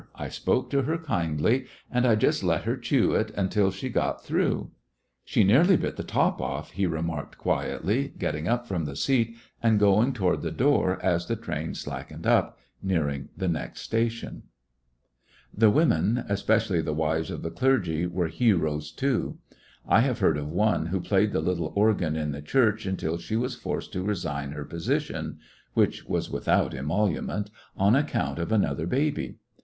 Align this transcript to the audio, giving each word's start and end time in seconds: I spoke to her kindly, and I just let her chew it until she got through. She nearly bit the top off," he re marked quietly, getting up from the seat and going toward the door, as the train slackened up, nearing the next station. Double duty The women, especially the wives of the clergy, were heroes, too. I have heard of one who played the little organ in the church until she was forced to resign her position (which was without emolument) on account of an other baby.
I 0.15 0.29
spoke 0.29 0.71
to 0.71 0.81
her 0.81 0.97
kindly, 0.97 1.67
and 1.91 2.07
I 2.07 2.15
just 2.15 2.43
let 2.43 2.63
her 2.63 2.75
chew 2.75 3.13
it 3.13 3.29
until 3.37 3.69
she 3.69 3.87
got 3.87 4.23
through. 4.25 4.71
She 5.23 5.43
nearly 5.43 5.77
bit 5.77 5.95
the 5.95 6.01
top 6.03 6.41
off," 6.41 6.71
he 6.71 6.87
re 6.87 7.03
marked 7.03 7.37
quietly, 7.37 8.11
getting 8.17 8.47
up 8.47 8.65
from 8.65 8.85
the 8.85 8.95
seat 8.95 9.37
and 9.61 9.77
going 9.79 10.13
toward 10.13 10.41
the 10.41 10.49
door, 10.49 10.97
as 11.05 11.27
the 11.27 11.35
train 11.35 11.75
slackened 11.75 12.25
up, 12.25 12.57
nearing 12.81 13.29
the 13.37 13.47
next 13.47 13.81
station. 13.81 14.41
Double 15.53 15.53
duty 15.53 15.53
The 15.53 15.69
women, 15.99 16.25
especially 16.29 16.81
the 16.81 16.93
wives 16.95 17.29
of 17.29 17.43
the 17.43 17.51
clergy, 17.51 18.07
were 18.07 18.27
heroes, 18.27 18.91
too. 18.91 19.37
I 19.87 19.99
have 19.99 20.17
heard 20.17 20.39
of 20.39 20.51
one 20.51 20.87
who 20.87 20.99
played 20.99 21.31
the 21.31 21.41
little 21.41 21.73
organ 21.75 22.15
in 22.15 22.31
the 22.31 22.41
church 22.41 22.87
until 22.87 23.19
she 23.19 23.35
was 23.35 23.53
forced 23.55 23.93
to 23.93 24.01
resign 24.03 24.53
her 24.53 24.65
position 24.65 25.37
(which 25.75 26.05
was 26.07 26.27
without 26.31 26.73
emolument) 26.73 27.51
on 27.77 27.95
account 27.95 28.39
of 28.39 28.51
an 28.51 28.65
other 28.65 28.87
baby. 28.87 29.35